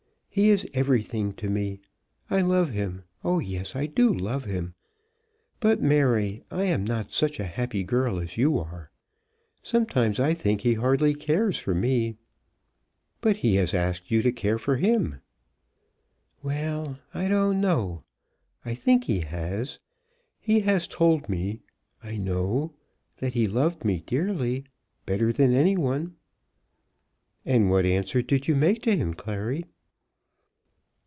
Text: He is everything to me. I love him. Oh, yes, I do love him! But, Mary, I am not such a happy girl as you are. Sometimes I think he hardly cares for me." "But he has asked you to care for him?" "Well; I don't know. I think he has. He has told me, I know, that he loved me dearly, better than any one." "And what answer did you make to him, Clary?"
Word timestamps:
He 0.33 0.47
is 0.49 0.65
everything 0.73 1.33
to 1.33 1.49
me. 1.49 1.81
I 2.29 2.39
love 2.39 2.69
him. 2.69 3.03
Oh, 3.21 3.39
yes, 3.39 3.75
I 3.75 3.85
do 3.85 4.07
love 4.13 4.45
him! 4.45 4.75
But, 5.59 5.81
Mary, 5.81 6.41
I 6.49 6.63
am 6.63 6.85
not 6.85 7.11
such 7.11 7.37
a 7.37 7.43
happy 7.43 7.83
girl 7.83 8.17
as 8.17 8.37
you 8.37 8.57
are. 8.57 8.89
Sometimes 9.61 10.21
I 10.21 10.33
think 10.33 10.61
he 10.61 10.75
hardly 10.75 11.13
cares 11.15 11.57
for 11.59 11.75
me." 11.75 12.15
"But 13.19 13.35
he 13.35 13.55
has 13.55 13.73
asked 13.73 14.09
you 14.09 14.21
to 14.21 14.31
care 14.31 14.57
for 14.57 14.77
him?" 14.77 15.19
"Well; 16.41 16.97
I 17.13 17.27
don't 17.27 17.59
know. 17.59 18.03
I 18.63 18.73
think 18.73 19.03
he 19.03 19.19
has. 19.19 19.79
He 20.39 20.61
has 20.61 20.87
told 20.87 21.27
me, 21.27 21.59
I 22.01 22.15
know, 22.15 22.71
that 23.17 23.33
he 23.33 23.49
loved 23.49 23.83
me 23.83 23.99
dearly, 24.05 24.63
better 25.05 25.33
than 25.33 25.53
any 25.53 25.75
one." 25.75 26.15
"And 27.43 27.69
what 27.69 27.85
answer 27.85 28.21
did 28.21 28.47
you 28.47 28.55
make 28.55 28.81
to 28.83 28.95
him, 28.95 29.13
Clary?" 29.13 29.65